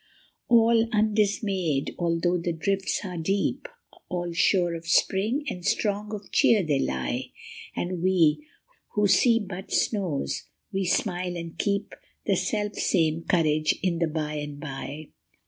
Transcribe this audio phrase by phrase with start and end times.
[0.47, 1.45] 196 UNDER THE SNOW.
[1.45, 1.49] All
[1.87, 3.67] undismayed, although the drifts are deep,
[4.09, 7.29] All sure of spring and strong of cheer they lie;
[7.75, 8.47] And we,
[8.95, 11.93] who see but snows, we smile and keep
[12.25, 15.09] The selfsame courage in the by and by.